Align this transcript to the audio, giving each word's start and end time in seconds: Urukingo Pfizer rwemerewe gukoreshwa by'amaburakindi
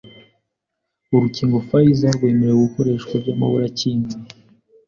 Urukingo 1.13 1.57
Pfizer 1.67 2.13
rwemerewe 2.15 2.57
gukoreshwa 2.65 3.13
by'amaburakindi 3.21 4.15